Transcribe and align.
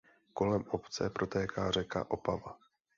Kolem 0.33 0.65
obce 0.71 1.09
protéká 1.09 1.71
řeka 1.71 2.11
Opava. 2.11 2.59